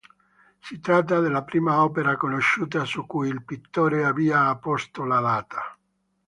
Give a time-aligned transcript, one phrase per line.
[0.57, 5.77] Si tratta della prima opera conosciuta su cui il pittore abbia apposto la data.